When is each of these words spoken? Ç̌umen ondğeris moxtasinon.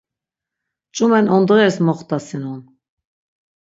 Ç̌umen 0.95 1.25
ondğeris 1.35 1.77
moxtasinon. 1.85 2.61